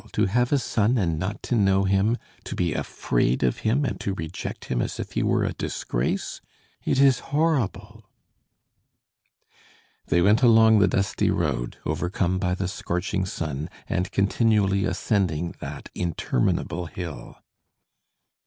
[0.13, 3.99] To have a son and not to know him; to be afraid of him and
[3.99, 6.41] to reject him as if he were a disgrace!
[6.83, 8.09] It is horrible."
[10.07, 15.89] They went along the dusty road, overcome by the scorching sun, and continually ascending that
[15.93, 17.37] interminable hill.